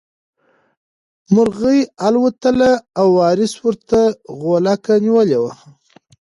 مرغۍ 1.33 1.79
الوتله 2.07 2.71
او 2.99 3.07
وارث 3.19 3.53
ورته 3.65 3.99
غولکه 4.39 4.93
نیولې 5.05 5.37
وه. 5.43 5.53